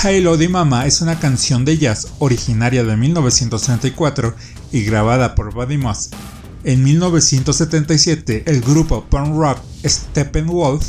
[0.00, 4.32] Halo de Mama es una canción de jazz originaria de 1934
[4.70, 6.10] y grabada por Buddy Moss.
[6.62, 10.84] En 1977, el grupo punk rock Steppenwolf,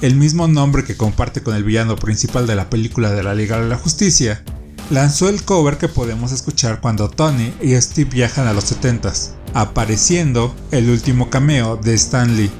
[0.00, 3.60] el mismo nombre que comparte con el villano principal de la película de la Liga
[3.60, 4.42] de la Justicia,
[4.88, 10.54] lanzó el cover que podemos escuchar cuando Tony y Steve viajan a los 70s, apareciendo
[10.70, 12.50] el último cameo de Stan Lee.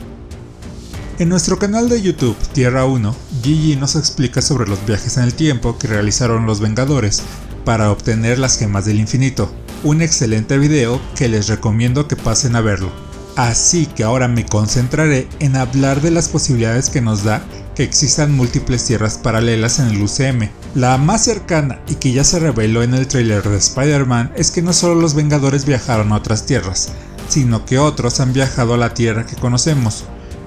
[1.16, 5.34] En nuestro canal de YouTube Tierra 1, Gigi nos explica sobre los viajes en el
[5.34, 7.22] tiempo que realizaron los Vengadores
[7.64, 9.48] para obtener las gemas del infinito,
[9.84, 12.90] un excelente video que les recomiendo que pasen a verlo.
[13.36, 17.44] Así que ahora me concentraré en hablar de las posibilidades que nos da
[17.76, 20.50] que existan múltiples tierras paralelas en el UCM.
[20.74, 24.62] La más cercana y que ya se reveló en el trailer de Spider-Man es que
[24.62, 26.88] no solo los Vengadores viajaron a otras tierras,
[27.28, 30.04] sino que otros han viajado a la tierra que conocemos,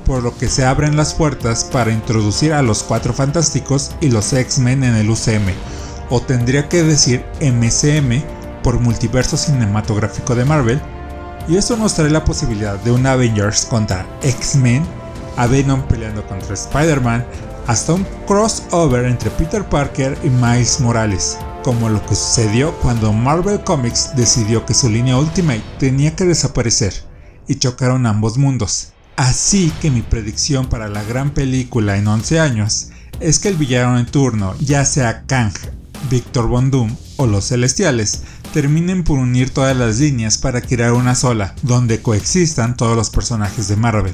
[0.08, 4.32] por lo que se abren las puertas para introducir a los Cuatro Fantásticos y los
[4.32, 5.52] X-Men en el UCM,
[6.10, 8.24] o tendría que decir MCM
[8.64, 10.82] por Multiverso Cinematográfico de Marvel,
[11.50, 14.86] y esto nos trae la posibilidad de un Avengers contra X-Men,
[15.36, 17.26] a Venom peleando contra Spider-Man,
[17.68, 23.62] hasta un crossover entre Peter Parker y Miles Morales, como lo que sucedió cuando Marvel
[23.62, 26.94] Comics decidió que su línea Ultimate tenía que desaparecer,
[27.46, 28.94] y chocaron ambos mundos.
[29.18, 33.98] Así que mi predicción para la gran película en 11 años es que el villano
[33.98, 35.54] en turno, ya sea Kang,
[36.12, 38.22] Victor Von Doom o los Celestiales,
[38.54, 43.68] terminen por unir todas las líneas para crear una sola, donde coexistan todos los personajes
[43.68, 44.14] de Marvel,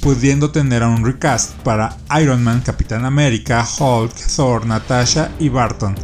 [0.00, 5.94] pudiendo tener a un recast para Iron Man, Capitán América, Hulk, Thor, Natasha y Barton,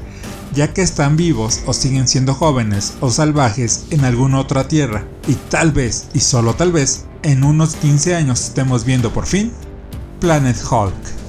[0.57, 5.35] ya que están vivos o siguen siendo jóvenes o salvajes en alguna otra tierra, y
[5.35, 9.53] tal vez, y solo tal vez, en unos 15 años estemos viendo por fin
[10.19, 11.25] Planet Hulk.